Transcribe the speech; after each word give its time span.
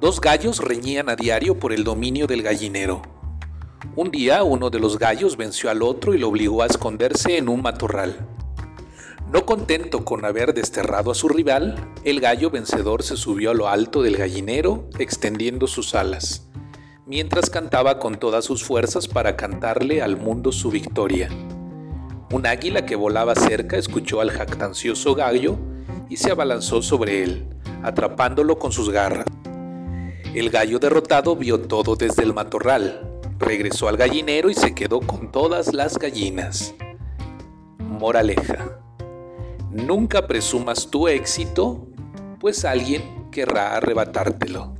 Dos 0.00 0.18
gallos 0.18 0.60
reñían 0.60 1.10
a 1.10 1.14
diario 1.14 1.58
por 1.58 1.74
el 1.74 1.84
dominio 1.84 2.26
del 2.26 2.42
gallinero. 2.42 3.02
Un 3.96 4.10
día 4.10 4.42
uno 4.42 4.70
de 4.70 4.78
los 4.78 4.98
gallos 4.98 5.36
venció 5.36 5.68
al 5.68 5.82
otro 5.82 6.14
y 6.14 6.18
lo 6.18 6.28
obligó 6.28 6.62
a 6.62 6.66
esconderse 6.66 7.36
en 7.36 7.50
un 7.50 7.60
matorral. 7.60 8.26
No 9.30 9.44
contento 9.44 10.02
con 10.06 10.24
haber 10.24 10.54
desterrado 10.54 11.10
a 11.10 11.14
su 11.14 11.28
rival, 11.28 11.92
el 12.02 12.18
gallo 12.18 12.50
vencedor 12.50 13.02
se 13.02 13.18
subió 13.18 13.50
a 13.50 13.54
lo 13.54 13.68
alto 13.68 14.00
del 14.00 14.16
gallinero, 14.16 14.88
extendiendo 14.98 15.66
sus 15.66 15.94
alas, 15.94 16.48
mientras 17.04 17.50
cantaba 17.50 17.98
con 17.98 18.18
todas 18.18 18.46
sus 18.46 18.64
fuerzas 18.64 19.06
para 19.06 19.36
cantarle 19.36 20.00
al 20.00 20.16
mundo 20.16 20.50
su 20.50 20.70
victoria. 20.70 21.28
Un 22.32 22.46
águila 22.46 22.86
que 22.86 22.96
volaba 22.96 23.34
cerca 23.34 23.76
escuchó 23.76 24.22
al 24.22 24.30
jactancioso 24.30 25.14
gallo 25.14 25.58
y 26.08 26.16
se 26.16 26.30
abalanzó 26.30 26.80
sobre 26.80 27.22
él, 27.22 27.46
atrapándolo 27.82 28.58
con 28.58 28.72
sus 28.72 28.88
garras. 28.88 29.26
El 30.32 30.50
gallo 30.50 30.78
derrotado 30.78 31.34
vio 31.34 31.60
todo 31.60 31.96
desde 31.96 32.22
el 32.22 32.32
matorral, 32.32 33.20
regresó 33.40 33.88
al 33.88 33.96
gallinero 33.96 34.48
y 34.48 34.54
se 34.54 34.76
quedó 34.76 35.00
con 35.00 35.32
todas 35.32 35.74
las 35.74 35.98
gallinas. 35.98 36.72
Moraleja. 37.80 38.80
Nunca 39.72 40.28
presumas 40.28 40.88
tu 40.88 41.08
éxito, 41.08 41.88
pues 42.38 42.64
alguien 42.64 43.28
querrá 43.32 43.76
arrebatártelo. 43.76 44.74